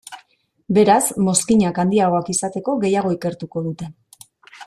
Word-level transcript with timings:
Beraz 0.77 1.01
mozkinak 1.25 1.77
handiagoak 1.83 2.33
izateko, 2.35 2.75
gehiago 2.85 3.13
ikertuko 3.17 3.63
dute. 3.67 3.91